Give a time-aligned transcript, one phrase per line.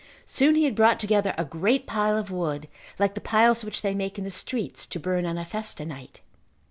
[0.25, 2.67] Soon he had brought together a great pile of wood
[2.97, 6.21] like the piles which they make in the streets to burn on a festa night.